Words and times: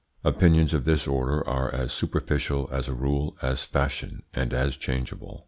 Opinions 0.23 0.73
of 0.73 0.83
this 0.83 1.05
order 1.05 1.47
are 1.47 1.71
as 1.71 1.93
superficial, 1.93 2.67
as 2.71 2.87
a 2.87 2.93
rule, 2.95 3.37
as 3.43 3.65
fashion, 3.65 4.23
and 4.33 4.51
as 4.51 4.75
changeable. 4.75 5.39